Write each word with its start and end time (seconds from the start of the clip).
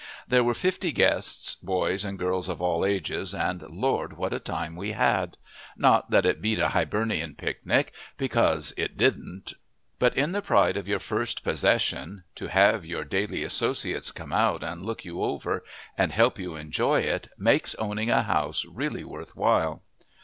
There 0.27 0.43
were 0.43 0.55
fifty 0.55 0.91
guests, 0.91 1.53
boys 1.61 2.03
and 2.03 2.17
girls 2.17 2.49
of 2.49 2.59
all 2.59 2.83
ages, 2.83 3.35
and, 3.35 3.61
Lord, 3.61 4.13
what 4.17 4.33
a 4.33 4.39
time 4.39 4.75
we 4.75 4.93
had! 4.93 5.37
Not 5.77 6.09
that 6.09 6.25
it 6.25 6.41
beat 6.41 6.57
a 6.57 6.69
Hibernian 6.69 7.35
picnic, 7.35 7.93
because 8.17 8.73
it 8.77 8.97
didn't; 8.97 9.53
but 9.99 10.17
in 10.17 10.31
the 10.31 10.41
pride 10.41 10.75
of 10.75 10.87
your 10.87 10.97
first 10.97 11.43
possession, 11.43 12.23
to 12.33 12.47
have 12.47 12.83
your 12.83 13.03
daily 13.03 13.43
associates 13.43 14.11
come 14.11 14.33
out 14.33 14.63
and 14.63 14.81
look 14.81 15.05
you 15.05 15.21
over 15.21 15.63
and 15.95 16.11
help 16.11 16.39
you 16.39 16.55
enjoy 16.55 17.01
it 17.01 17.27
makes 17.37 17.75
owning 17.75 18.09
a 18.09 18.23
house 18.23 18.65
really 18.65 19.03
worth 19.03 19.35
while. 19.35 19.83